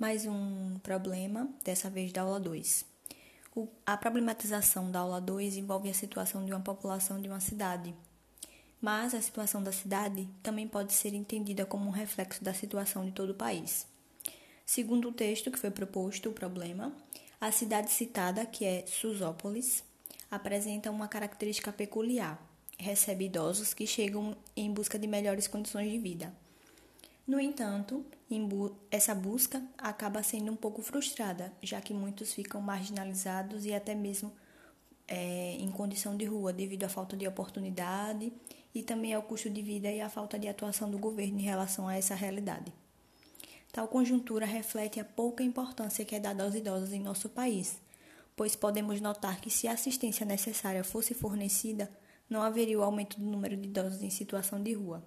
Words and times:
Mais 0.00 0.24
um 0.24 0.78
problema, 0.78 1.46
dessa 1.62 1.90
vez 1.90 2.10
da 2.10 2.22
aula 2.22 2.40
2. 2.40 2.86
a 3.84 3.98
problematização 3.98 4.90
da 4.90 5.00
aula 5.00 5.20
2 5.20 5.58
envolve 5.58 5.90
a 5.90 5.94
situação 5.94 6.42
de 6.42 6.52
uma 6.52 6.62
população 6.62 7.20
de 7.20 7.28
uma 7.28 7.38
cidade. 7.38 7.94
Mas 8.80 9.14
a 9.14 9.20
situação 9.20 9.62
da 9.62 9.72
cidade 9.72 10.26
também 10.42 10.66
pode 10.66 10.94
ser 10.94 11.12
entendida 11.12 11.66
como 11.66 11.86
um 11.86 11.90
reflexo 11.92 12.42
da 12.42 12.54
situação 12.54 13.04
de 13.04 13.12
todo 13.12 13.32
o 13.32 13.34
país. 13.34 13.86
Segundo 14.64 15.10
o 15.10 15.12
texto 15.12 15.50
que 15.50 15.58
foi 15.58 15.70
proposto, 15.70 16.30
o 16.30 16.32
problema, 16.32 16.96
a 17.38 17.52
cidade 17.52 17.90
citada, 17.90 18.46
que 18.46 18.64
é 18.64 18.86
Susópolis, 18.86 19.84
apresenta 20.30 20.90
uma 20.90 21.08
característica 21.08 21.70
peculiar. 21.70 22.40
Recebe 22.78 23.26
idosos 23.26 23.74
que 23.74 23.86
chegam 23.86 24.34
em 24.56 24.72
busca 24.72 24.98
de 24.98 25.06
melhores 25.06 25.46
condições 25.46 25.90
de 25.90 25.98
vida 25.98 26.32
no 27.30 27.38
entanto, 27.38 28.04
essa 28.90 29.14
busca 29.14 29.62
acaba 29.76 30.22
sendo 30.22 30.52
um 30.52 30.56
pouco 30.56 30.82
frustrada, 30.82 31.52
já 31.62 31.80
que 31.80 31.92
muitos 31.92 32.32
ficam 32.32 32.60
marginalizados 32.60 33.64
e 33.64 33.74
até 33.74 33.94
mesmo 33.94 34.32
é, 35.08 35.56
em 35.58 35.68
condição 35.70 36.16
de 36.16 36.24
rua 36.24 36.52
devido 36.52 36.84
à 36.84 36.88
falta 36.88 37.16
de 37.16 37.26
oportunidade 37.26 38.32
e 38.72 38.82
também 38.82 39.12
ao 39.12 39.22
custo 39.22 39.50
de 39.50 39.60
vida 39.60 39.90
e 39.90 40.00
à 40.00 40.08
falta 40.08 40.38
de 40.38 40.46
atuação 40.46 40.88
do 40.88 40.98
governo 40.98 41.40
em 41.40 41.42
relação 41.42 41.88
a 41.88 41.96
essa 41.96 42.14
realidade. 42.14 42.72
Tal 43.72 43.88
conjuntura 43.88 44.46
reflete 44.46 45.00
a 45.00 45.04
pouca 45.04 45.42
importância 45.42 46.04
que 46.04 46.14
é 46.14 46.20
dada 46.20 46.44
aos 46.44 46.54
idosos 46.54 46.92
em 46.92 47.00
nosso 47.00 47.28
país, 47.28 47.80
pois 48.36 48.54
podemos 48.54 49.00
notar 49.00 49.40
que 49.40 49.50
se 49.50 49.66
a 49.66 49.72
assistência 49.72 50.24
necessária 50.24 50.84
fosse 50.84 51.14
fornecida, 51.14 51.90
não 52.28 52.42
haveria 52.42 52.78
o 52.78 52.82
aumento 52.82 53.18
do 53.18 53.26
número 53.26 53.56
de 53.56 53.68
idosos 53.68 54.02
em 54.02 54.10
situação 54.10 54.62
de 54.62 54.72
rua. 54.72 55.02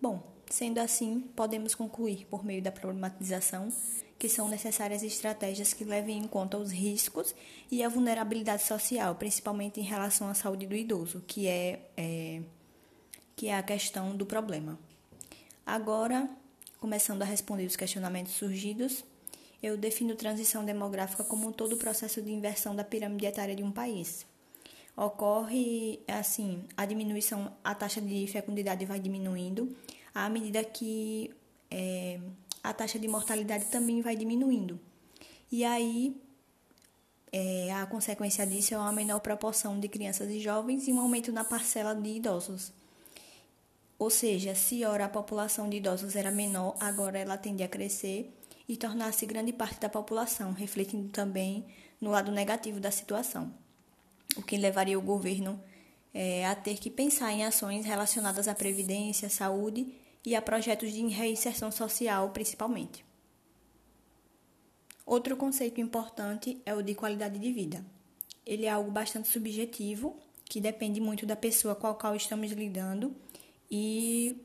Bom, 0.00 0.33
Sendo 0.50 0.78
assim, 0.78 1.20
podemos 1.34 1.74
concluir, 1.74 2.26
por 2.26 2.44
meio 2.44 2.62
da 2.62 2.70
problematização, 2.70 3.72
que 4.18 4.28
são 4.28 4.48
necessárias 4.48 5.02
estratégias 5.02 5.72
que 5.72 5.84
levem 5.84 6.18
em 6.18 6.26
conta 6.26 6.56
os 6.56 6.70
riscos 6.70 7.34
e 7.70 7.82
a 7.82 7.88
vulnerabilidade 7.88 8.62
social, 8.62 9.14
principalmente 9.16 9.80
em 9.80 9.84
relação 9.84 10.28
à 10.28 10.34
saúde 10.34 10.66
do 10.66 10.74
idoso, 10.74 11.22
que 11.26 11.46
é, 11.46 11.80
é, 11.96 12.42
que 13.34 13.48
é 13.48 13.56
a 13.56 13.62
questão 13.62 14.16
do 14.16 14.24
problema. 14.24 14.78
Agora, 15.66 16.28
começando 16.80 17.22
a 17.22 17.24
responder 17.24 17.66
os 17.66 17.76
questionamentos 17.76 18.34
surgidos, 18.34 19.04
eu 19.62 19.76
defino 19.76 20.14
transição 20.14 20.64
demográfica 20.64 21.24
como 21.24 21.52
todo 21.52 21.72
o 21.72 21.78
processo 21.78 22.20
de 22.20 22.30
inversão 22.30 22.76
da 22.76 22.84
pirâmide 22.84 23.26
etária 23.26 23.56
de 23.56 23.62
um 23.62 23.72
país. 23.72 24.26
Ocorre 24.96 26.00
assim, 26.06 26.62
a 26.76 26.86
diminuição, 26.86 27.52
a 27.64 27.74
taxa 27.74 28.00
de 28.00 28.26
fecundidade 28.26 28.84
vai 28.84 29.00
diminuindo, 29.00 29.74
à 30.14 30.28
medida 30.28 30.62
que 30.62 31.34
é, 31.70 32.20
a 32.62 32.72
taxa 32.72 32.98
de 32.98 33.08
mortalidade 33.08 33.66
também 33.66 34.00
vai 34.00 34.14
diminuindo. 34.14 34.78
E 35.50 35.64
aí, 35.64 36.16
é, 37.32 37.72
a 37.72 37.84
consequência 37.86 38.46
disso 38.46 38.74
é 38.74 38.78
uma 38.78 38.92
menor 38.92 39.20
proporção 39.20 39.78
de 39.80 39.88
crianças 39.88 40.30
e 40.30 40.38
jovens 40.38 40.86
e 40.86 40.92
um 40.92 41.00
aumento 41.00 41.32
na 41.32 41.42
parcela 41.42 41.94
de 41.94 42.08
idosos. 42.08 42.72
Ou 43.98 44.08
seja, 44.08 44.54
se 44.54 44.84
ora 44.84 45.06
a 45.06 45.08
população 45.08 45.68
de 45.68 45.78
idosos 45.78 46.14
era 46.14 46.30
menor, 46.30 46.76
agora 46.78 47.18
ela 47.18 47.36
tende 47.36 47.62
a 47.62 47.68
crescer 47.68 48.32
e 48.68 48.76
tornar-se 48.76 49.26
grande 49.26 49.52
parte 49.52 49.80
da 49.80 49.88
população, 49.88 50.52
refletindo 50.52 51.08
também 51.08 51.66
no 52.00 52.10
lado 52.10 52.30
negativo 52.32 52.80
da 52.80 52.90
situação, 52.90 53.52
o 54.36 54.42
que 54.42 54.56
levaria 54.56 54.98
o 54.98 55.02
governo 55.02 55.60
é, 56.12 56.46
a 56.46 56.54
ter 56.54 56.78
que 56.78 56.90
pensar 56.90 57.32
em 57.32 57.44
ações 57.44 57.84
relacionadas 57.84 58.48
à 58.48 58.54
previdência, 58.54 59.28
saúde 59.28 60.03
e 60.24 60.34
a 60.34 60.42
projetos 60.42 60.92
de 60.92 61.06
reinserção 61.08 61.70
social, 61.70 62.30
principalmente. 62.30 63.04
Outro 65.04 65.36
conceito 65.36 65.80
importante 65.80 66.60
é 66.64 66.74
o 66.74 66.82
de 66.82 66.94
qualidade 66.94 67.38
de 67.38 67.52
vida. 67.52 67.84
Ele 68.46 68.64
é 68.64 68.70
algo 68.70 68.90
bastante 68.90 69.28
subjetivo, 69.28 70.16
que 70.44 70.60
depende 70.60 71.00
muito 71.00 71.26
da 71.26 71.36
pessoa 71.36 71.74
com 71.74 71.86
a 71.86 71.94
qual 71.94 72.16
estamos 72.16 72.52
lidando 72.52 73.14
e 73.70 74.36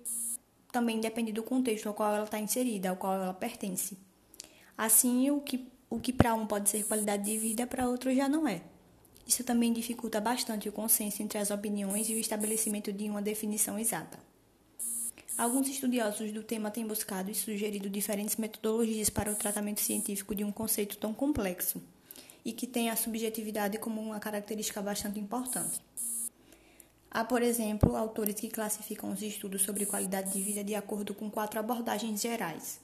também 0.71 0.99
depende 0.99 1.31
do 1.31 1.43
contexto 1.43 1.87
ao 1.87 1.93
qual 1.93 2.13
ela 2.13 2.25
está 2.25 2.39
inserida, 2.39 2.89
ao 2.89 2.95
qual 2.95 3.13
ela 3.13 3.33
pertence. 3.33 3.97
Assim, 4.77 5.29
o 5.31 5.41
que, 5.41 5.67
o 5.89 5.99
que 5.99 6.13
para 6.13 6.33
um 6.33 6.45
pode 6.45 6.69
ser 6.69 6.85
qualidade 6.85 7.23
de 7.23 7.37
vida, 7.37 7.67
para 7.67 7.87
outro 7.87 8.13
já 8.13 8.27
não 8.27 8.47
é. 8.47 8.61
Isso 9.25 9.43
também 9.43 9.71
dificulta 9.71 10.19
bastante 10.19 10.67
o 10.67 10.71
consenso 10.71 11.21
entre 11.21 11.37
as 11.37 11.51
opiniões 11.51 12.09
e 12.09 12.15
o 12.15 12.19
estabelecimento 12.19 12.91
de 12.91 13.09
uma 13.09 13.21
definição 13.21 13.77
exata. 13.77 14.28
Alguns 15.39 15.69
estudiosos 15.69 16.33
do 16.33 16.43
tema 16.43 16.69
têm 16.69 16.85
buscado 16.85 17.31
e 17.31 17.33
sugerido 17.33 17.89
diferentes 17.89 18.35
metodologias 18.35 19.09
para 19.09 19.31
o 19.31 19.35
tratamento 19.37 19.79
científico 19.79 20.35
de 20.35 20.43
um 20.43 20.51
conceito 20.51 20.97
tão 20.97 21.13
complexo 21.13 21.81
e 22.43 22.51
que 22.51 22.67
tem 22.67 22.89
a 22.89 22.97
subjetividade 22.97 23.77
como 23.77 24.01
uma 24.01 24.19
característica 24.19 24.81
bastante 24.81 25.17
importante. 25.17 25.79
Há, 27.09 27.23
por 27.23 27.41
exemplo, 27.41 27.95
autores 27.95 28.35
que 28.35 28.49
classificam 28.49 29.13
os 29.13 29.21
estudos 29.21 29.61
sobre 29.61 29.85
qualidade 29.85 30.33
de 30.33 30.41
vida 30.41 30.61
de 30.61 30.75
acordo 30.75 31.13
com 31.13 31.31
quatro 31.31 31.57
abordagens 31.57 32.19
gerais: 32.19 32.81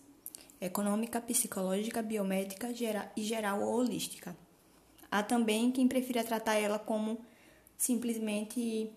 econômica, 0.62 1.20
psicológica, 1.20 2.02
biométrica 2.02 2.70
e 3.18 3.22
geral 3.22 3.64
ou 3.64 3.74
holística. 3.82 4.34
Há 5.12 5.22
também 5.22 5.74
quem 5.74 5.90
prefira 5.90 6.24
tratar 6.24 6.56
ela 6.56 6.80
como 6.80 7.20
simplesmente 7.78 8.90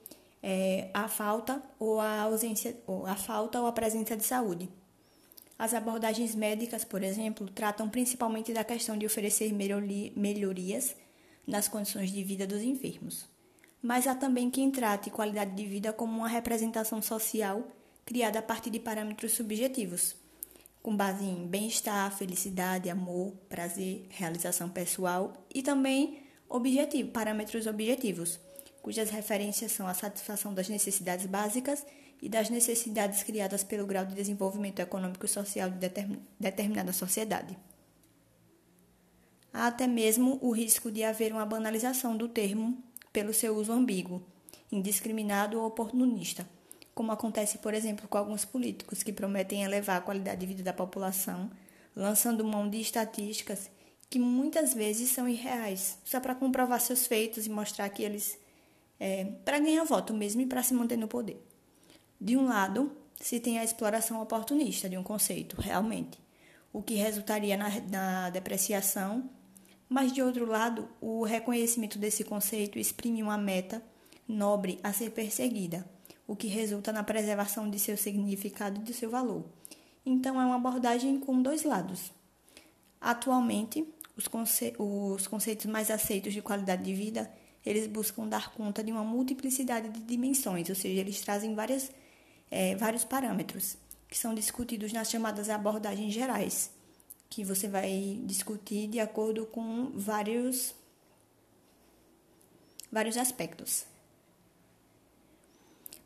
é, 0.43 0.91
a 0.95 1.09
falta 1.09 1.63
ou 1.79 2.01
a 2.01 2.21
ausência, 2.23 2.77
ou 2.87 3.07
a 3.07 3.17
falta 3.17 3.61
ou 3.61 3.67
a 3.67 3.73
presença 3.73 4.17
de 4.17 4.25
saúde. 4.25 4.69
As 5.59 5.75
abordagens 5.75 6.35
médicas, 6.35 6.85
por 6.85 7.03
exemplo, 7.03 7.49
tratam 7.51 7.89
principalmente 7.89 8.53
da 8.53 8.63
questão 8.63 8.97
de 8.97 9.07
oferecer 9.07 9.53
melhorias 9.53 10.95
nas 11.47 11.67
condições 11.67 12.13
de 12.13 12.23
vida 12.23 12.47
dos 12.47 12.63
enfermos. 12.63 13.27
Mas 13.83 14.07
há 14.07 14.15
também 14.15 14.51
quem 14.51 14.71
trate 14.71 15.11
qualidade 15.11 15.55
de 15.55 15.65
vida 15.65 15.93
como 15.93 16.19
uma 16.19 16.29
representação 16.29 17.03
social 17.03 17.67
criada 18.05 18.39
a 18.39 18.43
partir 18.43 18.71
de 18.71 18.79
parâmetros 18.81 19.33
subjetivos, 19.33 20.17
com 20.83 20.97
base 20.97 21.25
em 21.25 21.47
bem-estar, 21.47 22.17
felicidade, 22.17 22.89
amor, 22.89 23.33
prazer, 23.49 24.07
realização 24.11 24.69
pessoal 24.69 25.33
e 25.55 25.63
também 25.63 26.23
objetivo, 26.49 27.11
parâmetros 27.11 27.67
objetivos, 27.67 28.41
cujas 28.89 29.11
referências 29.11 29.73
são 29.73 29.87
a 29.87 29.93
satisfação 29.93 30.55
das 30.55 30.67
necessidades 30.67 31.27
básicas 31.27 31.85
e 32.23 32.27
das 32.27 32.49
necessidades 32.49 33.23
criadas 33.23 33.63
pelo 33.63 33.87
grau 33.87 34.07
de 34.07 34.15
desenvolvimento 34.15 34.81
econômico 34.81 35.27
e 35.27 35.29
social 35.29 35.69
de 35.69 35.91
determinada 36.41 36.91
sociedade. 36.95 37.55
Há 39.53 39.67
até 39.67 39.87
mesmo 39.87 40.39
o 40.41 40.53
risco 40.53 40.91
de 40.91 41.05
haver 41.05 41.35
uma 41.35 41.45
banalização 41.45 42.17
do 42.17 42.29
termo 42.29 42.83
pelo 43.13 43.35
seu 43.35 43.59
uso 43.59 43.73
ambíguo, 43.73 44.23
indiscriminado 44.73 45.61
ou 45.61 45.67
oportunista, 45.67 46.49
como 46.95 47.13
acontece, 47.13 47.59
por 47.59 47.75
exemplo, 47.75 48.09
com 48.09 48.17
alguns 48.17 48.47
políticos 48.47 49.03
que 49.03 49.13
prometem 49.13 49.65
elevar 49.65 49.99
a 49.99 50.03
qualidade 50.03 50.41
de 50.41 50.47
vida 50.47 50.63
da 50.63 50.73
população, 50.73 51.51
lançando 51.95 52.43
mão 52.43 52.71
de 52.71 52.81
estatísticas 52.81 53.71
que 54.09 54.19
muitas 54.19 54.73
vezes 54.73 55.11
são 55.11 55.29
irreais, 55.29 55.99
só 56.07 56.19
para 56.21 56.35
comprovar 56.35 56.81
seus 56.81 57.07
feitos 57.07 57.45
e 57.45 57.51
mostrar 57.51 57.87
que 57.91 58.03
eles 58.03 58.48
é, 58.99 59.25
para 59.45 59.59
ganhar 59.59 59.85
voto 59.85 60.13
mesmo 60.13 60.41
e 60.41 60.47
para 60.47 60.63
se 60.63 60.75
manter 60.75 60.97
no 60.97 61.09
poder. 61.09 61.43
De 62.21 62.37
um 62.37 62.47
lado, 62.47 62.93
se 63.21 63.41
tem 63.41 63.59
a 63.59 63.65
exploração 63.65 64.21
oportunista 64.21 64.89
de 64.89 64.97
um 64.97 65.03
conceito, 65.03 65.61
realmente, 65.61 66.19
o 66.73 66.83
que 66.83 66.95
resultaria 66.95 67.57
na, 67.57 67.69
na 67.91 68.31
depreciação, 68.31 69.29
mas 69.89 70.13
de 70.13 70.23
outro 70.23 70.47
lado, 70.47 70.89
o 71.01 71.25
reconhecimento 71.25 71.99
desse 71.99 72.25
conceito 72.25 72.79
exprime 72.79 73.23
uma 73.23 73.39
meta 73.39 73.83
nobre 74.27 74.79
a 74.83 74.93
ser 74.93 75.11
perseguida, 75.11 75.89
o 76.27 76.37
que 76.37 76.47
resulta 76.47 76.93
na 76.93 77.03
preservação 77.03 77.71
de 77.71 77.79
seu 77.79 77.97
significado 77.97 78.81
e 78.81 78.85
de 78.85 78.93
seu 78.93 79.09
valor. 79.09 79.45
Então, 80.05 80.41
é 80.41 80.45
uma 80.45 80.57
abordagem 80.57 81.19
com 81.19 81.41
dois 81.41 81.65
lados. 81.65 82.13
Atualmente, 83.01 83.87
os, 84.17 84.29
conce 84.29 84.75
os 84.79 85.27
conceitos 85.27 85.67
mais 85.67 85.91
aceitos 85.91 86.35
de 86.35 86.43
qualidade 86.43 86.83
de 86.83 86.93
vida 86.93 87.31
eles 87.65 87.87
buscam 87.87 88.27
dar 88.27 88.53
conta 88.53 88.83
de 88.83 88.91
uma 88.93 89.05
multiplicidade 89.05 89.89
de 89.89 90.01
dimensões, 90.01 90.69
ou 90.69 90.75
seja, 90.75 91.01
eles 91.01 91.21
trazem 91.21 91.55
várias, 91.55 91.91
é, 92.51 92.75
vários 92.77 93.05
parâmetros 93.05 93.77
que 94.09 94.17
são 94.17 94.35
discutidos 94.35 94.93
nas 94.93 95.11
chamadas 95.11 95.51
abordagens 95.51 96.15
gerais, 96.15 96.71
que 97.29 97.45
você 97.45 97.69
vai 97.69 98.19
discutir 98.25 98.89
de 98.89 98.99
acordo 98.99 99.45
com 99.47 99.91
vários, 99.95 100.75
vários 102.91 103.19
aspectos. 103.19 103.85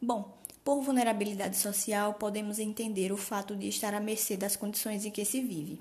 Bom, 0.00 0.37
por 0.64 0.81
vulnerabilidade 0.81 1.56
social, 1.56 2.14
podemos 2.14 2.58
entender 2.58 3.12
o 3.12 3.16
fato 3.16 3.55
de 3.55 3.69
estar 3.69 3.94
à 3.94 4.00
mercê 4.00 4.37
das 4.37 4.56
condições 4.56 5.05
em 5.05 5.10
que 5.10 5.25
se 5.25 5.40
vive. 5.40 5.81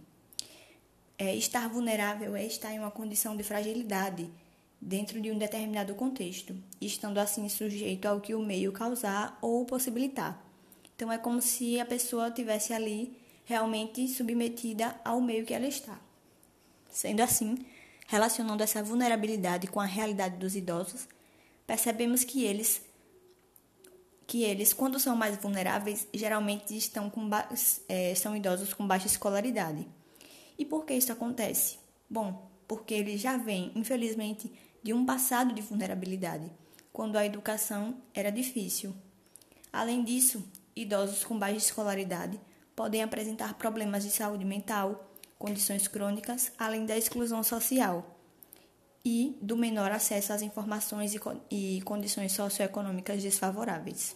É, 1.17 1.35
estar 1.35 1.67
vulnerável 1.69 2.35
é 2.35 2.45
estar 2.45 2.71
em 2.71 2.79
uma 2.79 2.91
condição 2.91 3.35
de 3.35 3.43
fragilidade, 3.43 4.29
dentro 4.81 5.21
de 5.21 5.31
um 5.31 5.37
determinado 5.37 5.93
contexto, 5.93 6.55
estando 6.81 7.19
assim 7.19 7.47
sujeito 7.47 8.07
ao 8.07 8.19
que 8.19 8.33
o 8.33 8.43
meio 8.43 8.71
causar 8.71 9.37
ou 9.41 9.63
possibilitar. 9.65 10.43
Então 10.95 11.11
é 11.11 11.17
como 11.17 11.41
se 11.41 11.79
a 11.79 11.85
pessoa 11.85 12.31
tivesse 12.31 12.73
ali 12.73 13.15
realmente 13.45 14.07
submetida 14.07 14.99
ao 15.05 15.21
meio 15.21 15.45
que 15.45 15.53
ela 15.53 15.67
está. 15.67 15.99
Sendo 16.89 17.21
assim, 17.21 17.65
relacionando 18.07 18.63
essa 18.63 18.83
vulnerabilidade 18.83 19.67
com 19.67 19.79
a 19.79 19.85
realidade 19.85 20.37
dos 20.37 20.55
idosos, 20.55 21.07
percebemos 21.67 22.23
que 22.23 22.43
eles 22.43 22.81
que 24.27 24.43
eles, 24.43 24.71
quando 24.71 24.97
são 24.97 25.13
mais 25.13 25.35
vulneráveis, 25.35 26.07
geralmente 26.13 26.75
estão 26.77 27.09
com 27.09 27.29
é, 27.89 28.15
são 28.15 28.33
idosos 28.33 28.73
com 28.73 28.87
baixa 28.87 29.05
escolaridade. 29.05 29.85
E 30.57 30.63
por 30.63 30.85
que 30.85 30.93
isso 30.93 31.11
acontece? 31.11 31.77
Bom, 32.09 32.49
porque 32.65 32.93
eles 32.93 33.19
já 33.19 33.35
vêm, 33.35 33.73
infelizmente, 33.75 34.49
de 34.83 34.93
um 34.93 35.05
passado 35.05 35.53
de 35.53 35.61
vulnerabilidade, 35.61 36.51
quando 36.91 37.17
a 37.17 37.25
educação 37.25 37.95
era 38.13 38.31
difícil. 38.31 38.95
Além 39.71 40.03
disso, 40.03 40.43
idosos 40.75 41.23
com 41.23 41.37
baixa 41.37 41.57
escolaridade 41.57 42.39
podem 42.75 43.03
apresentar 43.03 43.53
problemas 43.55 44.03
de 44.03 44.11
saúde 44.11 44.43
mental, 44.43 45.11
condições 45.37 45.87
crônicas, 45.87 46.51
além 46.57 46.85
da 46.85 46.97
exclusão 46.97 47.43
social 47.43 48.17
e 49.03 49.37
do 49.41 49.57
menor 49.57 49.91
acesso 49.91 50.33
às 50.33 50.41
informações 50.41 51.15
e 51.49 51.81
condições 51.81 52.31
socioeconômicas 52.33 53.21
desfavoráveis. 53.21 54.15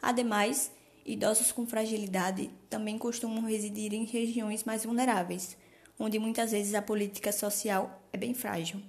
Ademais, 0.00 0.70
idosos 1.06 1.52
com 1.52 1.66
fragilidade 1.66 2.50
também 2.68 2.98
costumam 2.98 3.44
residir 3.44 3.94
em 3.94 4.04
regiões 4.04 4.64
mais 4.64 4.84
vulneráveis, 4.84 5.56
onde 5.98 6.18
muitas 6.18 6.52
vezes 6.52 6.74
a 6.74 6.82
política 6.82 7.32
social 7.32 8.02
é 8.12 8.16
bem 8.16 8.34
frágil. 8.34 8.80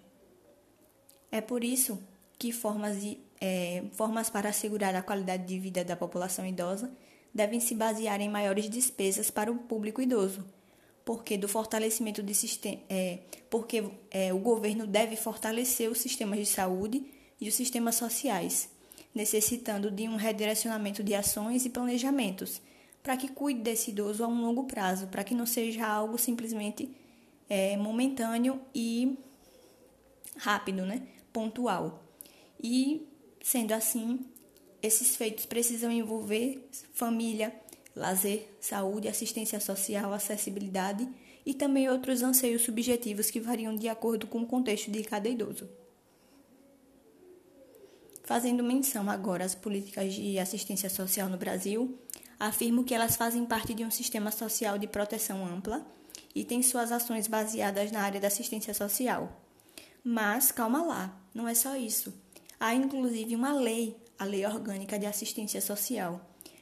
É 1.31 1.41
por 1.41 1.63
isso 1.63 2.01
que 2.37 2.51
formas, 2.51 3.01
de, 3.01 3.17
é, 3.39 3.83
formas 3.93 4.29
para 4.29 4.49
assegurar 4.49 4.95
a 4.95 5.01
qualidade 5.01 5.45
de 5.45 5.59
vida 5.59 5.83
da 5.83 5.95
população 5.95 6.45
idosa 6.45 6.91
devem 7.33 7.59
se 7.59 7.73
basear 7.73 8.21
em 8.21 8.29
maiores 8.29 8.69
despesas 8.69 9.31
para 9.31 9.51
o 9.51 9.57
público 9.57 10.01
idoso, 10.01 10.45
porque 11.03 11.37
do 11.37 11.47
fortalecimento 11.47 12.21
de 12.21 12.35
sistema, 12.35 12.79
é, 12.89 13.19
porque 13.49 13.83
é, 14.11 14.33
o 14.33 14.39
governo 14.39 14.85
deve 14.85 15.15
fortalecer 15.15 15.89
os 15.89 15.99
sistemas 15.99 16.39
de 16.39 16.45
saúde 16.45 17.03
e 17.41 17.47
os 17.47 17.55
sistemas 17.55 17.95
sociais 17.95 18.69
necessitando 19.13 19.91
de 19.91 20.07
um 20.07 20.15
redirecionamento 20.15 21.03
de 21.03 21.13
ações 21.13 21.65
e 21.65 21.69
planejamentos 21.69 22.61
para 23.03 23.17
que 23.17 23.27
cuide 23.27 23.59
desse 23.59 23.91
idoso 23.91 24.23
a 24.23 24.27
um 24.27 24.41
longo 24.41 24.63
prazo, 24.63 25.07
para 25.07 25.23
que 25.23 25.35
não 25.35 25.45
seja 25.45 25.85
algo 25.85 26.17
simplesmente 26.17 26.89
é, 27.49 27.75
momentâneo 27.75 28.61
e 28.73 29.17
rápido, 30.37 30.85
né? 30.85 31.05
pontual. 31.33 32.03
E, 32.61 33.05
sendo 33.41 33.73
assim, 33.73 34.25
esses 34.81 35.15
feitos 35.15 35.45
precisam 35.45 35.91
envolver 35.91 36.69
família, 36.93 37.53
lazer, 37.95 38.47
saúde, 38.61 39.07
assistência 39.07 39.59
social, 39.59 40.13
acessibilidade 40.13 41.07
e 41.45 41.53
também 41.53 41.89
outros 41.89 42.21
anseios 42.21 42.61
subjetivos 42.61 43.29
que 43.29 43.39
variam 43.39 43.75
de 43.75 43.89
acordo 43.89 44.27
com 44.27 44.41
o 44.41 44.47
contexto 44.47 44.89
de 44.89 45.03
cada 45.03 45.27
idoso. 45.27 45.67
Fazendo 48.23 48.63
menção 48.63 49.09
agora 49.09 49.43
às 49.43 49.53
políticas 49.53 50.13
de 50.13 50.39
assistência 50.39 50.89
social 50.89 51.27
no 51.27 51.37
Brasil, 51.37 51.99
afirmo 52.47 52.83
que 52.83 52.93
elas 52.93 53.15
fazem 53.15 53.45
parte 53.45 53.73
de 53.73 53.85
um 53.85 53.91
sistema 53.91 54.29
social 54.29 54.77
de 54.77 54.85
proteção 54.85 55.45
ampla 55.45 55.85
e 56.35 56.43
têm 56.43 56.61
suas 56.61 56.91
ações 56.91 57.25
baseadas 57.25 57.89
na 57.89 58.01
área 58.01 58.19
da 58.19 58.27
assistência 58.27 58.73
social. 58.73 59.41
Mas 60.03 60.51
calma 60.51 60.83
lá, 60.83 61.17
não 61.33 61.47
é 61.47 61.55
só 61.55 61.77
isso. 61.77 62.13
Há 62.59 62.73
inclusive 62.73 63.33
uma 63.33 63.53
lei, 63.53 63.95
a 64.19 64.25
Lei 64.25 64.45
Orgânica 64.45 64.99
de 64.99 65.05
Assistência 65.05 65.61
Social, 65.61 66.19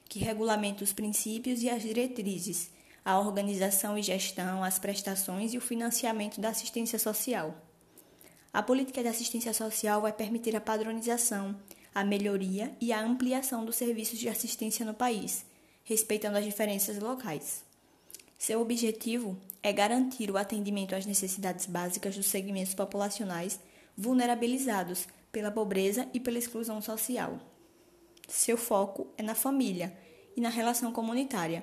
que 0.08 0.20
regulamenta 0.20 0.84
os 0.84 0.94
princípios 0.94 1.64
e 1.64 1.70
as 1.70 1.82
diretrizes, 1.82 2.70
a 3.04 3.20
organização 3.20 3.98
e 3.98 4.04
gestão, 4.04 4.64
as 4.64 4.78
prestações 4.78 5.52
e 5.52 5.58
o 5.58 5.62
financiamento 5.62 6.40
da 6.40 6.50
assistência 6.50 7.00
social. 7.00 7.56
A 8.54 8.62
política 8.62 9.02
de 9.02 9.08
assistência 9.08 9.54
social 9.54 10.02
vai 10.02 10.14
permitir 10.14 10.56
a 10.56 10.62
padronização, 10.62 11.60
a 11.96 12.04
melhoria 12.04 12.72
e 12.80 12.94
a 12.94 13.02
ampliação 13.02 13.66
dos 13.66 13.78
serviços 13.78 14.20
de 14.20 14.30
assistência 14.30 14.86
no 14.86 14.94
país, 14.94 15.46
respeitando 15.92 16.38
as 16.38 16.46
diferenças 16.46 16.98
locais. 17.00 17.66
Seu 18.38 18.62
objetivo 18.62 19.38
é 19.62 19.74
garantir 19.74 20.32
o 20.32 20.38
atendimento 20.38 20.96
às 20.96 21.06
necessidades 21.06 21.66
básicas 21.66 22.16
dos 22.16 22.28
segmentos 22.28 22.74
populacionais 22.74 23.60
vulnerabilizados 23.98 25.06
pela 25.34 25.52
pobreza 25.52 26.08
e 26.14 26.20
pela 26.20 26.40
exclusão 26.40 26.82
social. 26.82 27.42
Seu 28.26 28.56
foco 28.56 29.08
é 29.18 29.22
na 29.22 29.36
família 29.36 29.94
e 30.34 30.40
na 30.40 30.48
relação 30.48 30.94
comunitária, 30.94 31.62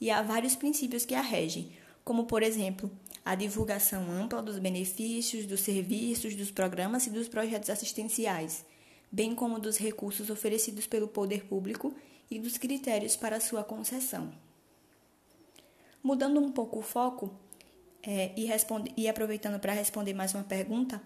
e 0.00 0.10
há 0.10 0.20
vários 0.20 0.56
princípios 0.56 1.06
que 1.06 1.14
a 1.14 1.22
regem, 1.22 1.70
como, 2.04 2.24
por 2.24 2.42
exemplo, 2.42 2.90
a 3.24 3.36
divulgação 3.36 4.10
ampla 4.10 4.42
dos 4.42 4.58
benefícios, 4.58 5.46
dos 5.46 5.60
serviços, 5.60 6.34
dos 6.34 6.50
programas 6.50 7.06
e 7.06 7.10
dos 7.10 7.28
projetos 7.28 7.70
assistenciais, 7.70 8.64
bem 9.12 9.32
como 9.32 9.60
dos 9.60 9.76
recursos 9.76 10.28
oferecidos 10.28 10.88
pelo 10.88 11.06
poder 11.06 11.44
público 11.44 11.94
e 12.30 12.38
dos 12.38 12.56
critérios 12.56 13.16
para 13.16 13.40
sua 13.40 13.64
concessão. 13.64 14.32
Mudando 16.02 16.40
um 16.40 16.50
pouco 16.52 16.78
o 16.78 16.82
foco 16.82 17.30
é, 18.02 18.32
e, 18.36 18.44
responde, 18.44 18.92
e, 18.96 19.08
aproveitando 19.08 19.58
para 19.60 19.72
responder 19.72 20.14
mais 20.14 20.34
uma 20.34 20.44
pergunta, 20.44 21.02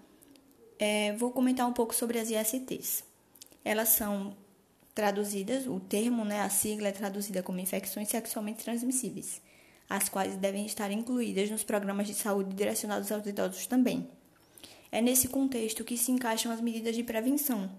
é, 0.78 1.12
vou 1.14 1.30
comentar 1.30 1.66
um 1.66 1.72
pouco 1.72 1.94
sobre 1.94 2.18
as 2.18 2.30
ISTs. 2.30 3.04
Elas 3.64 3.88
são 3.88 4.36
traduzidas, 4.94 5.66
o 5.66 5.80
termo, 5.80 6.24
né, 6.24 6.42
a 6.42 6.48
sigla 6.48 6.88
é 6.88 6.92
traduzida 6.92 7.42
como 7.42 7.58
infecções 7.58 8.08
sexualmente 8.08 8.62
transmissíveis 8.62 9.42
as 9.88 10.08
quais 10.08 10.36
devem 10.36 10.66
estar 10.66 10.90
incluídas 10.90 11.50
nos 11.50 11.62
programas 11.62 12.06
de 12.06 12.14
saúde 12.14 12.54
direcionados 12.54 13.10
aos 13.12 13.26
idosos 13.26 13.66
também. 13.66 14.08
É 14.90 15.00
nesse 15.00 15.28
contexto 15.28 15.84
que 15.84 15.96
se 15.96 16.12
encaixam 16.12 16.52
as 16.52 16.60
medidas 16.60 16.94
de 16.94 17.02
prevenção. 17.02 17.70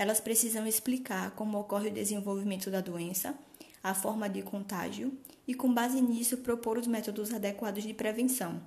Elas 0.00 0.18
precisam 0.18 0.66
explicar 0.66 1.32
como 1.32 1.60
ocorre 1.60 1.88
o 1.88 1.92
desenvolvimento 1.92 2.70
da 2.70 2.80
doença, 2.80 3.38
a 3.82 3.92
forma 3.92 4.30
de 4.30 4.40
contágio 4.40 5.12
e, 5.46 5.52
com 5.52 5.70
base 5.74 6.00
nisso, 6.00 6.38
propor 6.38 6.78
os 6.78 6.86
métodos 6.86 7.34
adequados 7.34 7.84
de 7.84 7.92
prevenção, 7.92 8.62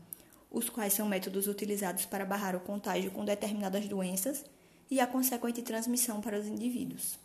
os 0.51 0.69
quais 0.69 0.93
são 0.93 1.07
métodos 1.07 1.47
utilizados 1.47 2.05
para 2.05 2.23
barrar 2.23 2.55
o 2.55 2.59
contágio 2.59 3.09
com 3.09 3.25
determinadas 3.25 3.87
doenças 3.87 4.45
e 4.91 4.99
a 4.99 5.07
consequente 5.07 5.63
transmissão 5.63 6.21
para 6.21 6.37
os 6.37 6.45
indivíduos. 6.45 7.17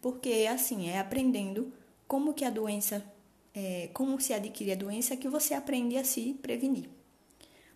Porque, 0.00 0.46
assim, 0.48 0.88
é 0.88 1.00
aprendendo 1.00 1.72
como 2.06 2.34
que 2.34 2.44
a 2.44 2.50
doença 2.50 3.04
é, 3.52 3.90
como 3.92 4.20
se 4.20 4.32
adquire 4.32 4.70
a 4.70 4.76
doença 4.76 5.16
que 5.16 5.28
você 5.28 5.54
aprende 5.54 5.98
a 5.98 6.04
se 6.04 6.32
prevenir. 6.34 6.88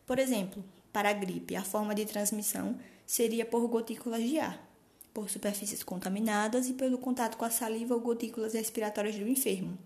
Por 0.06 0.20
exemplo, 0.20 0.64
para 0.92 1.10
a 1.10 1.12
gripe, 1.12 1.56
a 1.56 1.64
forma 1.64 1.92
de 1.92 2.06
transmissão 2.06 2.78
seria 3.04 3.44
por 3.44 3.66
gotículas 3.66 4.22
de 4.22 4.38
ar, 4.38 4.71
por 5.12 5.28
superfícies 5.28 5.82
contaminadas 5.82 6.68
e 6.68 6.72
pelo 6.72 6.98
contato 6.98 7.36
com 7.36 7.44
a 7.44 7.50
saliva 7.50 7.94
ou 7.94 8.00
gotículas 8.00 8.54
respiratórias 8.54 9.16
do 9.16 9.28
enfermo. 9.28 9.78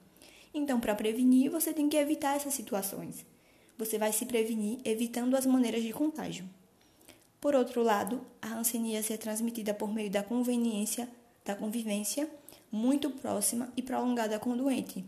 Então, 0.55 0.81
para 0.81 0.95
prevenir, 0.95 1.51
você 1.51 1.73
tem 1.73 1.89
que 1.89 1.97
evitar 1.97 2.37
essas 2.37 2.55
situações. 2.55 3.27
Você 3.77 3.99
vai 3.99 4.13
se 4.13 4.25
prevenir 4.25 4.79
evitando 4.85 5.37
as 5.37 5.45
maneiras 5.45 5.83
de 5.83 5.93
contágio. 5.93 6.49
Por 7.41 7.55
outro 7.55 7.83
lado, 7.83 8.25
a 8.41 8.55
hanseníase 8.55 9.13
é 9.13 9.17
transmitida 9.17 9.75
por 9.75 9.93
meio 9.93 10.11
da 10.11 10.23
conveniência, 10.23 11.09
da 11.45 11.55
convivência 11.55 12.29
muito 12.73 13.11
próxima 13.11 13.73
e 13.77 13.83
prolongada 13.83 14.39
com 14.39 14.51
o 14.51 14.57
doente, 14.57 15.05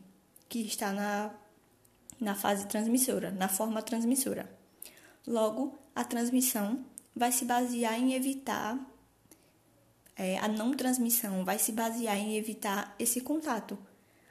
que 0.49 0.61
está 0.61 0.93
na, 0.93 1.31
na 2.21 2.35
fase 2.35 2.67
transmissora, 2.67 3.31
na 3.31 3.49
forma 3.49 3.83
transmissora. 3.83 4.49
Logo, 5.27 5.77
a 5.95 6.05
transmissão 6.05 6.85
vai 7.15 7.33
se 7.33 7.45
basear 7.45 7.99
em 7.99 8.15
evitar, 8.15 8.79
é, 10.19 10.37
a 10.39 10.49
não 10.49 10.75
transmissão 10.75 11.45
vai 11.45 11.61
se 11.61 11.71
basear 11.71 12.17
em 12.19 12.37
evitar 12.37 12.93
esse 12.99 13.21
contato, 13.21 13.79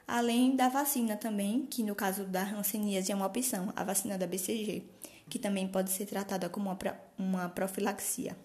além 0.06 0.54
da 0.54 0.68
vacina 0.68 1.16
também, 1.16 1.64
que 1.64 1.82
no 1.82 1.94
caso 1.94 2.24
da 2.24 2.42
hanseníase 2.42 3.10
é 3.10 3.14
uma 3.14 3.26
opção, 3.26 3.72
a 3.74 3.82
vacina 3.82 4.18
da 4.18 4.26
BCG, 4.26 4.84
que 5.30 5.38
também 5.38 5.66
pode 5.66 5.90
ser 5.90 6.04
tratada 6.04 6.50
como 6.50 6.68
uma, 6.68 6.78
uma 7.18 7.48
profilaxia. 7.48 8.36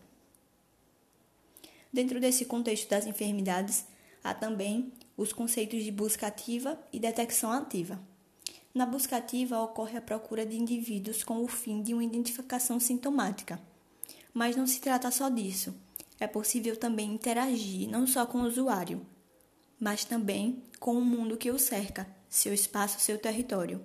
Dentro 1.91 2.19
desse 2.19 2.45
contexto 2.45 2.89
das 2.89 3.05
enfermidades, 3.05 3.85
há 4.23 4.33
também 4.33 4.93
os 5.17 5.33
conceitos 5.33 5.83
de 5.83 5.91
busca 5.91 6.27
ativa 6.27 6.79
e 6.93 6.99
detecção 6.99 7.51
ativa. 7.51 7.99
Na 8.73 8.85
busca 8.85 9.17
ativa 9.17 9.61
ocorre 9.61 9.97
a 9.97 10.01
procura 10.01 10.45
de 10.45 10.57
indivíduos 10.57 11.23
com 11.23 11.43
o 11.43 11.47
fim 11.47 11.83
de 11.83 11.93
uma 11.93 12.03
identificação 12.03 12.79
sintomática. 12.79 13.61
Mas 14.33 14.55
não 14.55 14.65
se 14.65 14.79
trata 14.79 15.11
só 15.11 15.29
disso. 15.29 15.75
É 16.23 16.27
possível 16.27 16.77
também 16.77 17.11
interagir 17.13 17.89
não 17.89 18.07
só 18.07 18.25
com 18.25 18.37
o 18.37 18.47
usuário, 18.47 19.05
mas 19.77 20.05
também 20.05 20.63
com 20.79 20.93
o 20.93 21.03
mundo 21.03 21.35
que 21.35 21.51
o 21.51 21.59
cerca, 21.59 22.07
seu 22.29 22.53
espaço, 22.53 22.97
seu 23.01 23.17
território. 23.17 23.83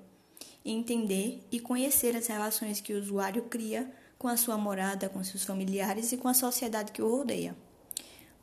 entender 0.65 1.45
e 1.51 1.59
conhecer 1.59 2.15
as 2.15 2.29
relações 2.29 2.81
que 2.81 2.93
o 2.93 2.99
usuário 3.01 3.43
cria 3.51 3.93
com 4.17 4.29
a 4.29 4.37
sua 4.37 4.57
morada, 4.57 5.09
com 5.09 5.25
seus 5.25 5.43
familiares 5.43 6.13
e 6.13 6.17
com 6.17 6.29
a 6.29 6.35
sociedade 6.35 6.93
que 6.93 7.03
o 7.03 7.11
rodeia. 7.11 7.57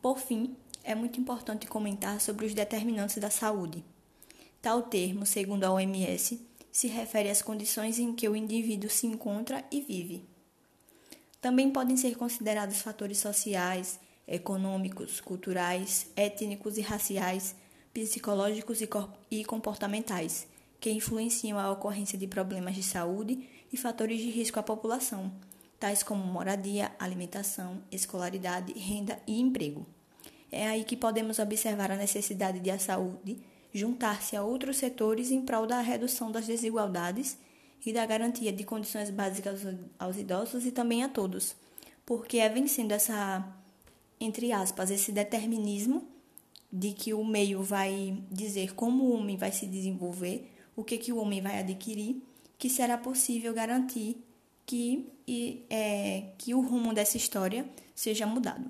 Por 0.02 0.20
fim, 0.20 0.58
é 0.84 0.94
muito 0.94 1.18
importante 1.18 1.66
comentar 1.66 2.20
sobre 2.20 2.46
os 2.46 2.54
determinantes 2.54 3.18
da 3.18 3.30
saúde. 3.30 3.82
Tal 4.62 4.82
termo, 4.82 5.26
segundo 5.26 5.64
a 5.64 5.72
OMS, 5.72 6.46
se 6.70 6.88
refere 6.90 7.30
às 7.30 7.42
condições 7.42 7.98
em 7.98 8.14
que 8.14 8.28
o 8.28 8.36
indivíduo 8.36 8.90
se 8.90 9.08
encontra 9.08 9.64
e 9.72 9.80
vive. 9.80 10.35
Também 11.46 11.70
podem 11.70 11.96
ser 11.96 12.18
considerados 12.18 12.82
fatores 12.82 13.20
sociais, 13.20 14.00
econômicos, 14.28 15.22
culturais, 15.22 16.08
étnicos 16.16 16.76
e 16.76 16.82
raciais, 16.82 17.56
psicológicos 17.94 18.80
e 19.30 19.46
comportamentais, 19.46 20.48
que 20.80 20.90
influenciam 20.90 21.60
a 21.60 21.72
ocorrência 21.72 22.18
de 22.18 22.26
problemas 22.26 22.74
de 22.74 22.82
saúde 22.82 23.48
e 23.72 23.78
fatores 23.78 24.22
de 24.22 24.32
risco 24.32 24.60
à 24.60 24.64
população, 24.64 25.32
tais 25.80 26.02
como 26.02 26.26
moradia, 26.26 26.92
alimentação, 26.98 27.80
escolaridade, 27.92 28.74
renda 28.74 29.20
e 29.28 29.40
emprego. 29.40 29.86
É 30.52 30.66
aí 30.66 30.84
que 30.84 30.98
podemos 30.98 31.38
observar 31.38 31.92
a 31.92 31.96
necessidade 31.96 32.60
de 32.60 32.72
a 32.72 32.80
saúde 32.80 33.38
juntar-se 33.72 34.36
a 34.36 34.42
outros 34.42 34.78
setores 34.78 35.30
em 35.30 35.44
prol 35.44 35.68
da 35.68 35.80
redução 35.80 36.32
das 36.32 36.48
desigualdades 36.48 37.38
e 37.84 37.94
da 37.94 38.06
garantia 38.06 38.52
de 38.52 38.64
condições 38.64 39.10
básicas 39.10 39.62
aos 39.98 40.18
idosos 40.18 40.66
e 40.66 40.72
também 40.72 41.04
a 41.04 41.10
todos, 41.10 41.56
porque 42.06 42.38
é 42.38 42.50
vencendo 42.50 42.92
essa, 42.92 43.48
entre 44.20 44.52
aspas, 44.52 44.92
esse 44.92 45.12
determinismo 45.12 46.08
de 46.72 46.92
que 46.92 47.14
o 47.14 47.24
meio 47.24 47.64
vai 47.64 48.22
dizer 48.30 48.76
como 48.76 49.06
o 49.06 49.14
homem 49.14 49.38
vai 49.38 49.52
se 49.52 49.66
desenvolver, 49.66 50.52
o 50.76 50.84
que, 50.84 50.98
que 50.98 51.14
o 51.14 51.18
homem 51.18 51.42
vai 51.42 51.60
adquirir, 51.60 52.22
que 52.58 52.70
será 52.70 52.98
possível 52.98 53.54
garantir 53.54 54.18
que, 54.66 55.08
e, 55.28 55.66
é, 55.70 56.32
que 56.38 56.54
o 56.54 56.62
rumo 56.62 56.94
dessa 56.94 57.18
história 57.18 57.66
seja 57.94 58.26
mudado. 58.26 58.70